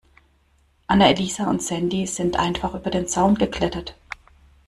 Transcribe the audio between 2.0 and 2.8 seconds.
sind einfach